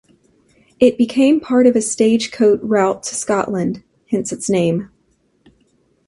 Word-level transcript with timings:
It 0.79 0.97
became 0.97 1.39
part 1.39 1.67
of 1.67 1.75
a 1.75 1.79
stagecoach 1.81 2.61
route 2.63 3.03
to 3.03 3.13
Scotland, 3.13 3.83
hence 4.09 4.33
its 4.33 4.49
name. 4.49 4.89